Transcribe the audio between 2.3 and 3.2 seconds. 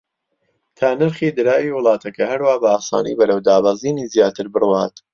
هەروا بە ئاسانی